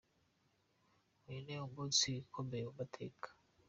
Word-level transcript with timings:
Uyu 1.27 1.39
ni 1.45 1.55
umunsi 1.67 2.07
ukomeye 2.25 2.63
mu 2.67 2.73
mateka. 2.79 3.27